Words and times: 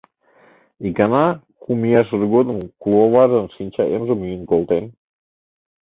Икана, 0.87 1.25
кум 1.63 1.79
ияшыж 1.87 2.21
годым 2.33 2.57
куваважын 2.81 3.45
шинча 3.55 3.83
эмжым 3.95 4.19
йӱын 4.25 4.43
колтен. 4.51 4.85